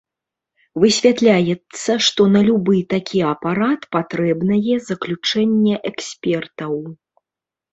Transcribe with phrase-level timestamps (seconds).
[0.83, 6.73] Высвятляецца, што на любы такі апарат патрэбнае заключэнне экспертаў.